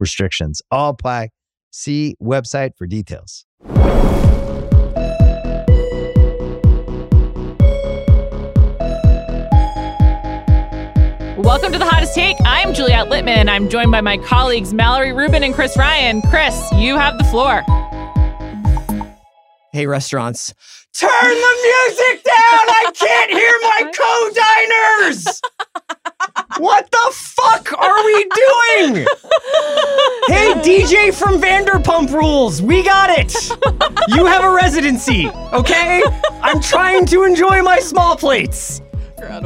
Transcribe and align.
restrictions 0.00 0.62
all 0.70 0.90
apply. 0.90 1.30
See 1.70 2.14
website 2.22 2.70
for 2.76 2.86
details. 2.86 3.44
Welcome 11.36 11.72
to 11.72 11.78
the 11.78 11.84
hottest 11.84 12.14
take. 12.14 12.36
I'm 12.46 12.72
Juliet 12.72 13.08
Litman. 13.08 13.48
I'm 13.48 13.68
joined 13.68 13.90
by 13.90 14.00
my 14.00 14.16
colleagues 14.18 14.72
Mallory 14.72 15.12
Rubin 15.12 15.42
and 15.42 15.52
Chris 15.52 15.76
Ryan. 15.76 16.22
Chris, 16.22 16.70
you 16.72 16.96
have 16.96 17.18
the 17.18 17.24
floor. 17.24 17.62
Hey, 19.72 19.86
restaurants, 19.86 20.54
turn 20.94 21.10
the 21.10 21.54
music 21.62 22.03
from 31.24 31.40
Vanderpump 31.40 32.12
Rules, 32.12 32.60
we 32.60 32.82
got 32.82 33.08
it! 33.08 33.34
You 34.08 34.26
have 34.26 34.44
a 34.44 34.52
residency, 34.52 35.30
okay? 35.54 36.02
I'm 36.42 36.60
trying 36.60 37.06
to 37.06 37.24
enjoy 37.24 37.62
my 37.62 37.78
small 37.78 38.14
plates. 38.14 38.82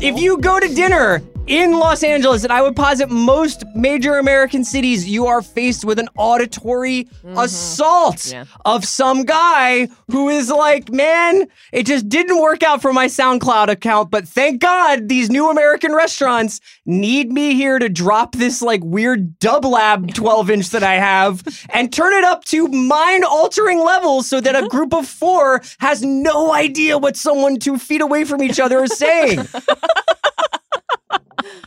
If 0.00 0.20
you 0.20 0.38
go 0.38 0.60
to 0.60 0.72
dinner 0.72 1.20
in 1.46 1.72
Los 1.72 2.02
Angeles, 2.02 2.42
and 2.44 2.52
I 2.52 2.62
would 2.62 2.74
posit 2.74 3.10
most 3.10 3.64
major 3.74 4.18
American 4.18 4.64
cities, 4.64 5.06
you 5.06 5.26
are 5.26 5.42
faced 5.42 5.84
with 5.84 5.98
an 5.98 6.08
auditory 6.16 7.04
mm-hmm. 7.04 7.36
assault 7.38 8.30
Yeah. 8.30 8.44
of 8.64 8.84
some 8.84 9.24
guy 9.24 9.88
who 10.10 10.28
is 10.28 10.48
like, 10.50 10.90
man, 10.90 11.46
it 11.72 11.84
just 11.84 12.08
didn't 12.08 12.40
work 12.40 12.62
out 12.62 12.80
for 12.80 12.92
my 12.92 13.06
SoundCloud 13.06 13.68
account, 13.68 14.10
but 14.10 14.26
thank 14.26 14.60
God 14.60 15.08
these 15.08 15.28
new 15.28 15.50
American 15.50 15.94
restaurants 15.94 16.60
need 16.86 17.30
me 17.30 17.54
here 17.54 17.78
to 17.78 17.88
drop 17.88 18.34
this 18.36 18.62
like 18.62 18.82
weird 18.82 19.38
dub 19.38 19.64
lab 19.64 20.14
12 20.14 20.50
inch 20.50 20.70
that 20.70 20.82
I 20.82 20.94
have 20.94 21.42
and 21.70 21.92
turn 21.92 22.12
it 22.14 22.24
up 22.24 22.44
to 22.46 22.68
mind 22.68 23.24
altering 23.24 23.84
levels 23.84 24.26
so 24.28 24.40
that 24.40 24.56
a 24.56 24.66
group 24.68 24.94
of 24.94 25.06
four 25.06 25.62
has 25.80 26.02
no 26.02 26.54
idea 26.54 26.96
what 26.96 27.16
someone 27.16 27.58
two 27.58 27.78
feet 27.78 28.00
away 28.00 28.24
from 28.24 28.42
each 28.42 28.58
other 28.58 28.82
is 28.82 28.96
saying. 28.96 29.46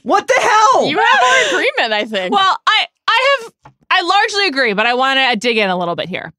what 0.07 0.27
the 0.27 0.39
hell? 0.39 0.87
You 0.87 0.97
have 0.97 1.23
our 1.23 1.47
agreement, 1.49 1.93
I 1.93 2.05
think. 2.05 2.33
Well, 2.33 2.57
I 2.67 2.85
I 3.07 3.39
have 3.41 3.53
I 3.91 4.01
largely 4.01 4.47
agree, 4.47 4.73
but 4.73 4.85
I 4.85 4.93
want 4.93 5.19
to 5.19 5.35
dig 5.35 5.57
in 5.57 5.69
a 5.69 5.77
little 5.77 5.95
bit 5.95 6.07
here. 6.07 6.33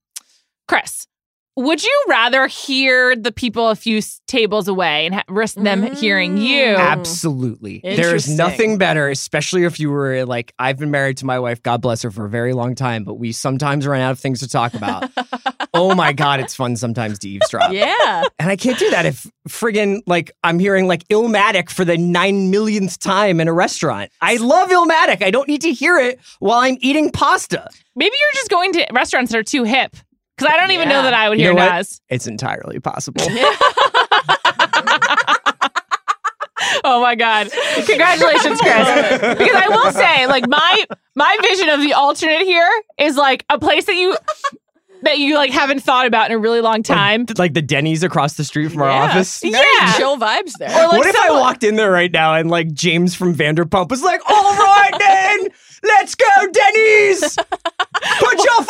Chris, 0.66 1.06
would 1.58 1.82
you 1.82 2.04
rather 2.08 2.46
hear 2.46 3.16
the 3.16 3.32
people 3.32 3.68
a 3.68 3.74
few 3.74 4.00
tables 4.28 4.68
away 4.68 5.06
and 5.06 5.16
ha- 5.16 5.24
risk 5.28 5.56
them 5.56 5.82
mm. 5.82 5.98
hearing 5.98 6.36
you? 6.36 6.76
Absolutely. 6.76 7.80
There 7.82 8.14
is 8.14 8.28
nothing 8.28 8.78
better, 8.78 9.08
especially 9.08 9.64
if 9.64 9.80
you 9.80 9.90
were 9.90 10.24
like, 10.24 10.54
I've 10.58 10.78
been 10.78 10.92
married 10.92 11.16
to 11.16 11.26
my 11.26 11.40
wife, 11.40 11.60
God 11.62 11.82
bless 11.82 12.02
her, 12.02 12.12
for 12.12 12.26
a 12.26 12.28
very 12.28 12.52
long 12.52 12.76
time, 12.76 13.02
but 13.02 13.14
we 13.14 13.32
sometimes 13.32 13.88
run 13.88 14.00
out 14.00 14.12
of 14.12 14.20
things 14.20 14.38
to 14.40 14.48
talk 14.48 14.74
about. 14.74 15.10
oh 15.78 15.94
my 15.94 16.12
God, 16.12 16.40
it's 16.40 16.54
fun 16.54 16.76
sometimes 16.76 17.18
to 17.20 17.28
eavesdrop. 17.28 17.72
yeah. 17.72 18.24
And 18.38 18.50
I 18.50 18.56
can't 18.56 18.78
do 18.78 18.90
that 18.90 19.06
if 19.06 19.26
friggin' 19.48 20.00
like 20.06 20.30
I'm 20.44 20.58
hearing 20.58 20.86
like 20.86 21.06
Illmatic 21.08 21.70
for 21.70 21.84
the 21.84 21.96
nine 21.96 22.50
millionth 22.50 22.98
time 22.98 23.40
in 23.40 23.48
a 23.48 23.52
restaurant. 23.52 24.10
I 24.20 24.36
love 24.36 24.70
Illmatic. 24.70 25.22
I 25.22 25.30
don't 25.30 25.48
need 25.48 25.62
to 25.62 25.72
hear 25.72 25.96
it 25.98 26.18
while 26.40 26.58
I'm 26.60 26.76
eating 26.80 27.10
pasta. 27.10 27.68
Maybe 27.96 28.14
you're 28.20 28.32
just 28.34 28.50
going 28.50 28.72
to 28.74 28.86
restaurants 28.92 29.32
that 29.32 29.38
are 29.38 29.42
too 29.42 29.64
hip. 29.64 29.96
Because 30.36 30.52
I 30.52 30.56
don't 30.56 30.70
even 30.70 30.88
know 30.88 31.02
that 31.02 31.14
I 31.14 31.28
would 31.28 31.38
You 31.38 31.46
hear 31.46 31.54
know 31.54 31.64
what? 31.66 31.74
Nas. 31.74 32.00
It's 32.08 32.26
entirely 32.28 32.78
possible. 32.78 33.24
Oh 36.84 37.00
my 37.00 37.14
God. 37.14 37.50
Congratulations, 37.86 38.60
Chris. 38.60 39.18
because 39.38 39.54
I 39.54 39.68
will 39.68 39.92
say, 39.92 40.26
like, 40.26 40.48
my 40.48 40.84
my 41.14 41.36
vision 41.42 41.68
of 41.68 41.80
the 41.80 41.92
alternate 41.92 42.42
here 42.42 42.68
is 42.98 43.16
like 43.16 43.44
a 43.48 43.58
place 43.58 43.84
that 43.86 43.94
you 43.94 44.16
that 45.02 45.18
you 45.18 45.34
like 45.36 45.50
haven't 45.50 45.80
thought 45.80 46.06
about 46.06 46.30
in 46.30 46.36
a 46.36 46.38
really 46.38 46.60
long 46.60 46.82
time. 46.82 47.26
like 47.38 47.54
the 47.54 47.62
Denny's 47.62 48.02
across 48.02 48.34
the 48.34 48.44
street 48.44 48.68
from 48.72 48.82
our 48.82 48.88
Yeah. 48.90 49.04
office. 49.04 49.40
Very 49.40 49.52
Yeah. 49.54 49.92
chill 49.96 50.16
vibes 50.16 50.52
there. 50.58 50.70
Or 50.70 50.88
like 50.88 50.98
what 50.98 51.06
if 51.06 51.16
I 51.16 51.30
walked 51.32 51.62
in 51.64 51.76
there 51.76 51.90
right 51.90 52.10
now 52.12 52.34
and 52.34 52.50
like 52.50 52.72
James 52.72 53.14
from 53.14 53.34
Vanderpump 53.34 53.90
was 53.90 54.02
like, 54.02 54.20
"All 54.28 54.54
right 54.54 54.94
then, 54.98 55.48
let's 55.84 56.14
go, 56.14 56.26
Denny's. 56.52 57.36
Put 58.20 58.44
your 58.44 58.62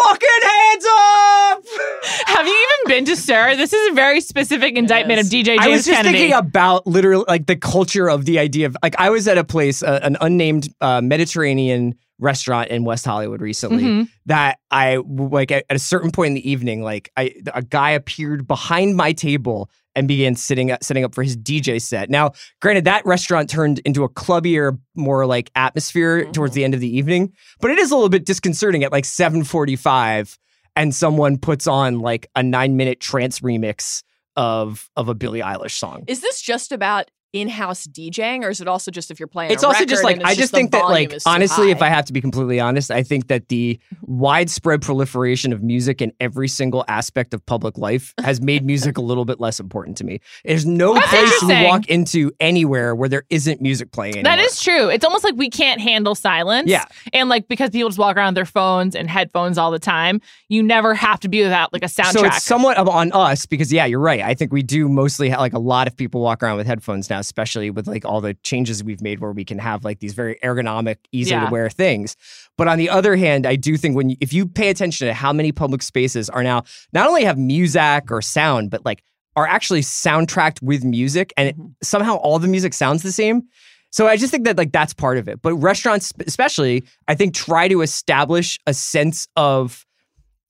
you 2.98 3.02
even 3.02 3.16
been 3.16 3.16
to 3.16 3.20
SUR? 3.20 3.56
This 3.56 3.72
is 3.72 3.90
a 3.92 3.94
very 3.94 4.20
specific 4.20 4.76
indictment 4.76 5.20
of 5.20 5.26
is. 5.26 5.32
DJ 5.32 5.44
James 5.44 5.60
I 5.62 5.68
was 5.68 5.84
just 5.84 5.96
Kennedy. 5.96 6.18
thinking 6.18 6.36
about 6.38 6.86
literally 6.86 7.24
like 7.28 7.46
the 7.46 7.56
culture 7.56 8.08
of 8.08 8.24
the 8.24 8.38
idea 8.38 8.66
of 8.66 8.76
like 8.82 8.94
I 8.98 9.10
was 9.10 9.26
at 9.28 9.38
a 9.38 9.44
place, 9.44 9.82
uh, 9.82 10.00
an 10.02 10.16
unnamed 10.20 10.68
uh, 10.80 11.00
Mediterranean 11.00 11.94
restaurant 12.20 12.68
in 12.70 12.82
West 12.84 13.04
Hollywood 13.04 13.40
recently 13.40 13.84
Mhm. 13.84 14.08
that 14.26 14.58
I 14.72 14.96
like 15.06 15.52
at, 15.52 15.64
at 15.70 15.76
a 15.76 15.78
certain 15.78 16.10
point 16.10 16.28
in 16.28 16.34
the 16.34 16.50
evening, 16.50 16.82
like 16.82 17.10
I 17.16 17.32
a 17.54 17.62
guy 17.62 17.90
appeared 17.90 18.46
behind 18.48 18.96
my 18.96 19.12
table 19.12 19.70
and 19.94 20.06
began 20.08 20.34
sitting 20.34 20.70
up, 20.70 20.82
setting 20.84 21.04
up 21.04 21.14
for 21.14 21.22
his 21.22 21.36
DJ 21.36 21.80
set. 21.80 22.10
Now, 22.10 22.32
granted, 22.60 22.84
that 22.84 23.04
restaurant 23.06 23.48
turned 23.50 23.78
into 23.80 24.04
a 24.04 24.08
clubbier, 24.08 24.78
more 24.96 25.26
like 25.26 25.50
atmosphere 25.56 26.24
towards 26.32 26.54
the 26.54 26.62
end 26.64 26.74
of 26.74 26.80
the 26.80 26.88
evening, 26.96 27.32
but 27.60 27.70
it 27.70 27.78
is 27.78 27.90
a 27.90 27.94
little 27.94 28.08
bit 28.08 28.24
disconcerting 28.26 28.82
at 28.84 28.90
like 28.92 29.04
seven 29.04 29.44
forty 29.44 29.76
five, 29.76 30.36
and 30.78 30.94
someone 30.94 31.36
puts 31.36 31.66
on 31.66 31.98
like 31.98 32.30
a 32.36 32.42
nine 32.42 32.76
minute 32.76 33.00
trance 33.00 33.40
remix 33.40 34.02
of 34.36 34.88
of 34.96 35.08
a 35.08 35.14
Billie 35.14 35.40
Eilish 35.40 35.72
song. 35.72 36.04
is 36.06 36.20
this 36.20 36.40
just 36.40 36.72
about 36.72 37.10
in-house 37.32 37.86
DJing, 37.86 38.42
or 38.42 38.48
is 38.48 38.60
it 38.60 38.68
also 38.68 38.90
just 38.90 39.10
if 39.10 39.20
you're 39.20 39.26
playing? 39.26 39.50
It's 39.50 39.62
a 39.62 39.66
also 39.66 39.84
just 39.84 40.04
like 40.04 40.22
I 40.24 40.34
just 40.34 40.52
think 40.52 40.70
that 40.72 40.84
like 40.84 41.14
honestly, 41.26 41.70
if? 41.70 41.82
I 41.82 41.88
have 41.88 42.06
to 42.06 42.12
be 42.12 42.20
completely 42.20 42.58
honest, 42.60 42.90
I 42.90 43.02
think 43.02 43.28
that 43.28 43.48
the 43.48 43.78
widespread 44.02 44.82
proliferation 44.82 45.52
of 45.52 45.62
music 45.62 46.02
in 46.02 46.12
every 46.20 46.48
single 46.48 46.84
aspect 46.88 47.34
of 47.34 47.44
public 47.46 47.78
life 47.78 48.14
has 48.18 48.40
made 48.40 48.64
music 48.64 48.98
a 48.98 49.00
little 49.00 49.24
bit 49.24 49.40
less 49.40 49.60
important 49.60 49.96
to 49.98 50.04
me. 50.04 50.20
There's 50.44 50.66
no 50.66 50.94
That's 50.94 51.08
place 51.08 51.42
you 51.42 51.64
walk 51.64 51.88
into 51.88 52.32
anywhere 52.40 52.94
where 52.94 53.08
there 53.08 53.24
isn't 53.30 53.60
music 53.60 53.92
playing 53.92 54.14
anymore. 54.14 54.36
that 54.36 54.38
is 54.40 54.60
true. 54.60 54.88
It's 54.88 55.04
almost 55.04 55.24
like 55.24 55.34
we 55.36 55.50
can't 55.50 55.80
handle 55.80 56.14
silence. 56.14 56.68
Yeah. 56.68 56.84
And 57.12 57.28
like 57.28 57.48
because 57.48 57.70
people 57.70 57.88
just 57.88 57.98
walk 57.98 58.16
around 58.16 58.28
with 58.28 58.36
their 58.36 58.44
phones 58.46 58.94
and 58.94 59.08
headphones 59.08 59.58
all 59.58 59.70
the 59.70 59.78
time, 59.78 60.20
you 60.48 60.62
never 60.62 60.94
have 60.94 61.20
to 61.20 61.28
be 61.28 61.42
without 61.42 61.72
like 61.72 61.82
a 61.82 61.86
soundtrack. 61.86 62.12
So 62.12 62.24
it's 62.24 62.44
somewhat 62.44 62.78
on 62.78 63.12
us 63.12 63.46
because 63.46 63.72
yeah, 63.72 63.84
you're 63.84 64.00
right. 64.00 64.20
I 64.20 64.34
think 64.34 64.52
we 64.52 64.62
do 64.62 64.88
mostly 64.88 65.28
have 65.28 65.40
like 65.40 65.52
a 65.52 65.58
lot 65.58 65.86
of 65.86 65.96
people 65.96 66.20
walk 66.20 66.42
around 66.42 66.56
with 66.56 66.66
headphones 66.66 67.10
now, 67.10 67.17
especially 67.18 67.70
with 67.70 67.86
like 67.86 68.04
all 68.04 68.20
the 68.20 68.34
changes 68.42 68.82
we've 68.82 69.00
made 69.00 69.20
where 69.20 69.32
we 69.32 69.44
can 69.44 69.58
have 69.58 69.84
like 69.84 70.00
these 70.00 70.14
very 70.14 70.38
ergonomic, 70.42 70.96
easy 71.12 71.30
Yeah. 71.30 71.46
to 71.46 71.50
wear 71.50 71.70
things. 71.70 72.16
But 72.56 72.68
on 72.68 72.78
the 72.78 72.88
other 72.88 73.16
hand, 73.16 73.46
I 73.46 73.56
do 73.56 73.76
think 73.76 73.96
when 73.96 74.10
you, 74.10 74.16
if 74.20 74.32
you 74.32 74.46
pay 74.46 74.70
attention 74.70 75.06
to 75.06 75.14
how 75.14 75.32
many 75.32 75.52
public 75.52 75.82
spaces 75.82 76.30
are 76.30 76.42
now 76.42 76.64
not 76.92 77.08
only 77.08 77.24
have 77.24 77.38
music 77.38 78.10
or 78.10 78.22
sound, 78.22 78.70
but 78.70 78.84
like 78.84 79.02
are 79.36 79.46
actually 79.46 79.82
soundtracked 79.82 80.60
with 80.62 80.84
music 80.84 81.32
and 81.36 81.48
it, 81.48 81.56
mm-hmm. 81.56 81.68
somehow 81.82 82.16
all 82.16 82.38
the 82.38 82.48
music 82.48 82.74
sounds 82.74 83.02
the 83.02 83.12
same. 83.12 83.42
So 83.90 84.06
I 84.06 84.16
just 84.16 84.30
think 84.30 84.44
that 84.44 84.58
like 84.58 84.72
that's 84.72 84.92
part 84.92 85.16
of 85.16 85.28
it. 85.28 85.40
But 85.40 85.54
restaurants 85.54 86.12
especially, 86.26 86.84
I 87.06 87.14
think 87.14 87.34
try 87.34 87.68
to 87.68 87.80
establish 87.80 88.58
a 88.66 88.74
sense 88.74 89.28
of 89.36 89.86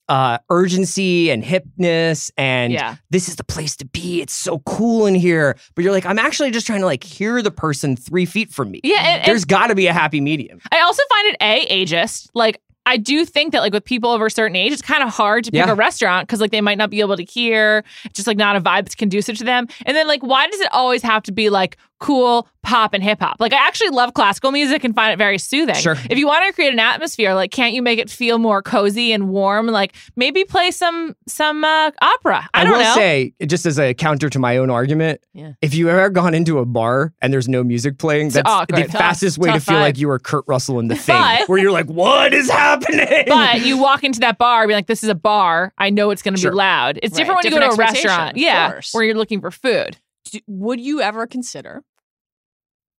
uh, 0.08 0.38
urgency 0.50 1.30
and 1.30 1.42
hipness 1.44 2.30
and 2.36 2.72
Yeah. 2.72 2.96
this 3.10 3.28
is 3.28 3.36
the 3.36 3.44
place 3.44 3.76
to 3.76 3.84
be. 3.86 4.20
It's 4.22 4.32
so 4.34 4.60
cool 4.60 5.06
in 5.06 5.14
here. 5.14 5.56
But 5.74 5.84
you're 5.84 5.92
like, 5.92 6.06
I'm 6.06 6.18
actually 6.18 6.50
just 6.50 6.66
trying 6.66 6.80
to 6.80 6.86
like 6.86 7.04
hear 7.04 7.42
the 7.42 7.50
person 7.50 7.96
three 7.96 8.24
feet 8.24 8.50
from 8.50 8.70
me. 8.70 8.80
Yeah, 8.84 8.96
and- 9.16 9.24
There's 9.26 9.44
got 9.44 9.66
to 9.68 9.74
be 9.74 9.86
a 9.86 9.92
happy 9.92 10.20
medium. 10.20 10.60
I 10.72 10.80
also 10.80 11.02
find 11.10 11.28
it 11.28 11.36
a 11.42 11.84
ageist. 11.84 12.28
Like 12.34 12.60
I 12.86 12.96
do 12.96 13.26
think 13.26 13.52
that 13.52 13.60
like 13.60 13.74
with 13.74 13.84
people 13.84 14.08
over 14.10 14.24
a 14.26 14.30
certain 14.30 14.56
age, 14.56 14.72
it's 14.72 14.80
kind 14.80 15.02
of 15.02 15.10
hard 15.10 15.44
to 15.44 15.50
pick 15.50 15.58
Yeah. 15.58 15.70
a 15.70 15.74
restaurant 15.74 16.26
because 16.26 16.40
like 16.40 16.52
they 16.52 16.62
might 16.62 16.78
not 16.78 16.88
be 16.88 17.00
able 17.00 17.16
to 17.18 17.24
hear. 17.24 17.84
Just 18.14 18.26
like 18.26 18.38
not 18.38 18.56
a 18.56 18.60
vibe 18.62 18.84
that's 18.84 18.94
conducive 18.94 19.36
to 19.38 19.44
them. 19.44 19.66
And 19.84 19.94
then 19.94 20.06
like 20.08 20.22
why 20.22 20.46
does 20.48 20.60
it 20.60 20.68
always 20.72 21.02
have 21.02 21.22
to 21.24 21.32
be 21.32 21.50
like 21.50 21.76
cool 22.00 22.48
pop 22.62 22.92
and 22.94 23.02
hip 23.02 23.18
hop. 23.20 23.36
Like 23.40 23.52
I 23.52 23.66
actually 23.66 23.88
love 23.90 24.14
classical 24.14 24.52
music 24.52 24.84
and 24.84 24.94
find 24.94 25.12
it 25.12 25.16
very 25.16 25.38
soothing. 25.38 25.74
Sure. 25.74 25.96
If 26.10 26.18
you 26.18 26.26
want 26.26 26.44
to 26.46 26.52
create 26.52 26.72
an 26.72 26.78
atmosphere, 26.78 27.34
like 27.34 27.50
can't 27.50 27.72
you 27.74 27.82
make 27.82 27.98
it 27.98 28.10
feel 28.10 28.38
more 28.38 28.62
cozy 28.62 29.12
and 29.12 29.28
warm? 29.30 29.66
Like 29.68 29.94
maybe 30.16 30.44
play 30.44 30.70
some 30.70 31.16
some 31.26 31.64
uh, 31.64 31.90
opera. 32.02 32.48
I, 32.54 32.64
don't 32.64 32.72
will 32.74 32.80
know. 32.82 32.94
say, 32.94 33.32
just 33.46 33.64
as 33.66 33.78
a 33.78 33.94
counter 33.94 34.28
to 34.30 34.38
my 34.38 34.58
own 34.58 34.70
argument, 34.70 35.20
Yeah. 35.32 35.52
if 35.62 35.74
you've 35.74 35.88
ever 35.88 36.10
gone 36.10 36.34
into 36.34 36.58
a 36.58 36.66
bar 36.66 37.12
and 37.22 37.32
there's 37.32 37.48
no 37.48 37.64
music 37.64 37.98
playing, 37.98 38.28
that's 38.30 38.48
awkward. 38.48 38.78
the 38.84 38.88
Tough- 38.88 39.00
fastest 39.00 39.38
way 39.38 39.50
to 39.52 39.60
feel 39.60 39.76
vibe. 39.76 39.80
like 39.80 39.98
you 39.98 40.08
were 40.08 40.18
Kurt 40.18 40.44
Russell 40.46 40.78
in 40.80 40.88
the 40.88 40.94
thing, 40.96 41.16
But- 41.16 41.48
where 41.48 41.58
you're 41.58 41.72
like, 41.72 41.86
"What 41.86 42.32
is 42.34 42.50
happening?" 42.50 43.24
but 43.28 43.62
you 43.62 43.78
walk 43.78 44.04
into 44.04 44.20
that 44.20 44.38
bar, 44.38 44.66
be 44.68 44.74
like, 44.74 44.86
"This 44.86 45.02
is 45.02 45.08
a 45.08 45.14
bar. 45.14 45.72
I 45.78 45.90
know 45.90 46.10
it's 46.10 46.22
going 46.22 46.34
to 46.34 46.40
Sure. 46.40 46.50
be 46.52 46.56
loud." 46.58 46.98
It's 47.02 47.12
Right, 47.14 47.18
different 47.18 47.44
when 47.44 47.52
you 47.52 47.58
go 47.58 47.66
to 47.68 47.72
a 47.74 47.76
restaurant, 47.76 48.32
of 48.32 48.36
yeah, 48.36 48.80
where 48.92 49.04
you're 49.04 49.14
looking 49.16 49.40
for 49.40 49.50
food. 49.50 49.96
Would 50.46 50.80
you 50.80 51.00
ever 51.00 51.26
consider 51.26 51.82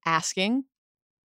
asking 0.07 0.65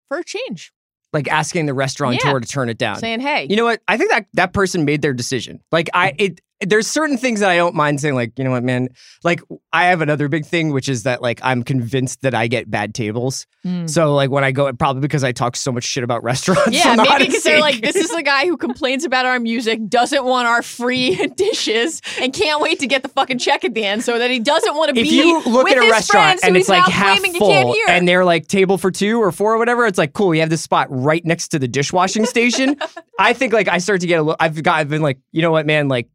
for 0.08 0.19
a 0.19 0.25
change? 0.25 0.72
like 1.12 1.28
asking 1.28 1.66
the 1.66 1.75
restaurateur 1.75 2.28
Yeah. 2.32 2.38
to 2.38 2.49
turn 2.49 2.69
it 2.70 2.78
down. 2.78 2.96
Saying, 2.99 3.20
hey, 3.20 3.46
You 3.49 3.56
know 3.56 3.64
what? 3.64 3.82
I 3.87 3.96
think 3.96 4.10
that 4.10 4.26
that 4.32 4.52
person 4.54 4.84
made 4.84 5.02
their 5.02 5.12
decision. 5.12 5.60
Like 5.70 5.90
I 5.93 6.12
mm. 6.12 6.14
it 6.19 6.40
there's 6.67 6.87
certain 6.87 7.17
things 7.17 7.41
that 7.41 7.50
I 7.50 7.56
don't 7.56 7.75
mind 7.75 8.00
saying 8.00 8.14
like, 8.14 8.38
you 8.38 8.44
know 8.44 8.50
what, 8.50 8.64
man? 8.64 8.88
Like 9.23 9.41
I 9.73 9.87
have 9.87 10.00
another 10.00 10.29
big 10.29 10.47
thing 10.47 10.73
which 10.73 10.88
is 10.88 11.05
that 11.05 11.23
like 11.23 11.41
I'm 11.43 11.62
convinced 11.62 12.23
that 12.23 12.35
I 12.35 12.47
get 12.47 12.70
bad 12.70 12.94
tables. 12.94 13.47
Mm. 13.67 13.88
So 13.88 14.14
like 14.14 14.31
when 14.31 14.44
I 14.44 14.53
go 14.53 14.73
probably 14.73 15.03
because 15.03 15.25
I 15.25 15.32
talk 15.32 15.56
so 15.56 15.73
much 15.73 15.85
shit 15.85 16.05
about 16.05 16.23
restaurants. 16.25 16.73
Yeah, 16.73 16.97
maybe 16.97 17.26
because 17.26 17.43
they're 17.43 17.61
like, 17.61 17.81
this 17.81 17.97
is 17.97 18.11
the 18.11 18.23
guy 18.23 18.47
who 18.47 18.56
complains 18.56 19.05
about 19.05 19.26
our 19.26 19.38
music, 19.38 19.87
doesn't 19.88 20.25
want 20.25 20.49
our 20.49 20.62
free 20.62 21.26
dishes, 21.37 22.00
and 22.20 22.32
can't 22.32 22.61
wait 22.61 22.81
to 22.81 22.87
get 22.87 23.03
the 23.03 23.09
fucking 23.09 23.38
check 23.38 23.64
at 23.64 23.75
the 23.75 23.85
end, 23.85 24.05
so 24.05 24.19
that 24.19 24.31
he 24.31 24.41
doesn't 24.41 24.75
want 24.76 24.94
to 24.94 25.00
if 25.00 25.09
be 25.09 25.14
you 25.14 25.43
look 25.44 25.64
with 25.64 25.76
at 25.76 25.85
a 25.85 25.91
restaurant 25.91 26.41
and 26.43 26.56
it's 26.56 26.69
like 26.69 26.85
half 26.91 27.25
you 27.25 27.32
full 27.38 27.75
and 27.88 28.06
they're 28.09 28.25
like 28.25 28.47
table 28.49 28.79
for 28.79 28.91
two 28.91 29.23
or 29.23 29.32
four 29.32 29.55
or 29.55 29.59
whatever, 29.59 29.87
it's 29.87 29.99
like 29.99 30.12
cool. 30.12 30.29
We 30.29 30.38
have 30.38 30.50
this 30.50 30.62
spot 30.62 30.88
right 30.91 31.25
next 31.25 31.49
to 31.49 31.59
the 31.59 31.69
dishwashing 31.69 32.26
station. 32.26 32.76
I 33.19 33.32
think 33.32 33.53
like 33.53 33.69
I 33.69 33.79
start 33.79 34.00
to 34.00 34.06
get 34.06 34.17
a 34.17 34.23
little. 34.23 34.37
I've 34.41 34.62
got. 34.62 34.79
I've 34.79 34.88
been 34.88 35.03
like, 35.03 35.19
you 35.32 35.43
know 35.43 35.50
what, 35.50 35.67
man? 35.67 35.88
Like, 35.88 36.09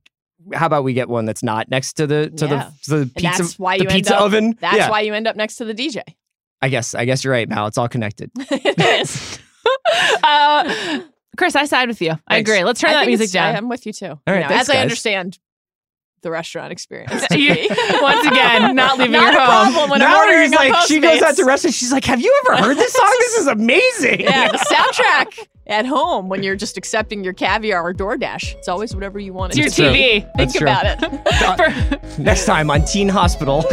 how 0.53 0.65
about 0.65 0.83
we 0.83 0.94
get 0.94 1.09
one 1.09 1.25
that's 1.25 1.44
not 1.44 1.69
next 1.69 1.94
to 1.94 2.07
the 2.07 2.29
to 2.31 2.45
Yeah. 2.45 2.49
the 2.49 2.73
to 2.83 2.89
the 2.91 2.97
And 3.01 3.15
pizza 3.15 3.44
that's 3.44 3.59
why 3.59 3.77
the 3.77 3.83
you 3.83 3.89
pizza 3.89 4.13
end 4.13 4.19
up, 4.19 4.25
oven? 4.25 4.57
That's 4.59 4.77
yeah, 4.77 4.89
why 4.89 5.01
you 5.01 5.13
end 5.13 5.27
up 5.27 5.35
next 5.35 5.55
to 5.57 5.65
the 5.65 5.73
DJ. 5.73 6.01
I 6.61 6.69
guess. 6.69 6.95
I 6.95 7.05
guess 7.05 7.23
you're 7.23 7.33
right, 7.33 7.47
Mal. 7.47 7.67
It's 7.67 7.77
all 7.77 7.88
connected. 7.88 8.31
it 8.38 8.79
is. 8.79 9.39
Uh, 10.23 11.01
Chris, 11.38 11.55
I 11.55 11.65
side 11.65 11.88
with 11.88 12.01
you. 12.01 12.15
I 12.27 12.38
agree. 12.38 12.63
Let's 12.63 12.81
turn 12.81 12.89
I 12.91 12.94
that 12.94 13.07
music 13.07 13.29
it's- 13.29 13.35
I- 13.41 13.51
down. 13.51 13.55
I'm 13.63 13.69
with 13.69 13.85
you 13.85 13.94
too. 13.94 14.07
All 14.07 14.21
right, 14.27 14.47
thanks, 14.47 14.69
as 14.69 14.75
I 14.75 14.79
understand 14.81 15.38
the 16.21 16.31
restaurant 16.31 16.71
experience. 16.71 17.25
You- 17.31 17.67
once 18.01 18.25
again, 18.27 18.75
not 18.75 18.97
leaving 18.97 19.11
Not 19.13 19.33
your 19.33 19.41
a 19.41 19.45
home. 19.45 19.73
problem 19.73 19.89
when 19.91 20.01
I'm 20.01 20.09
Mallory's 20.11 20.51
ordering 20.53 20.71
like, 20.73 20.87
she 20.87 20.99
goes 20.99 21.21
out 21.21 21.35
to 21.35 21.43
Postmates. 21.43 21.45
restaurants. 21.47 21.77
She's 21.77 21.91
like, 21.91 22.05
have 22.05 22.19
you 22.21 22.41
ever 22.47 22.57
heard 22.63 22.77
this 22.77 22.93
song? 22.93 23.15
This 23.19 23.37
is 23.37 23.47
amazing. 23.47 24.21
Yeah, 24.21 24.51
the 24.51 24.57
soundtrack 24.57 25.47
at 25.67 25.85
home 25.85 26.29
when 26.29 26.43
you're 26.43 26.55
just 26.55 26.77
accepting 26.77 27.23
your 27.23 27.33
caviar 27.33 27.81
or 27.85 27.93
DoorDash. 27.93 28.55
It's 28.55 28.67
always 28.67 28.93
whatever 28.95 29.19
you 29.19 29.33
want. 29.33 29.57
It's 29.57 29.77
it 29.77 29.81
your 29.81 29.91
to 29.91 29.93
be. 29.93 29.99
TV. 29.99 30.21
Think 30.21 30.37
That's 30.37 30.53
true. 30.53 30.67
about 30.67 30.85
it. 31.03 31.99
For, 32.17 32.21
Next 32.21 32.45
time 32.45 32.71
on 32.71 32.83
Teen 32.85 33.09
Hospital. 33.09 33.63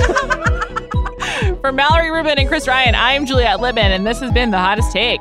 for 1.61 1.73
Mallory 1.73 2.11
Rubin 2.11 2.39
and 2.39 2.49
Chris 2.49 2.69
Ryan, 2.69 2.95
I'm 2.95 3.25
Juliet 3.27 3.59
Litman, 3.61 3.79
and 3.95 4.07
this 4.07 4.21
has 4.21 4.31
been 4.33 4.51
The 4.51 4.59
Hottest 4.59 4.93
Take. 4.93 5.21